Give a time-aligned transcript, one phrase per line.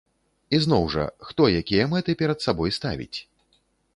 [0.57, 3.17] І зноў жа, хто якія мэты перад сабой ставіць.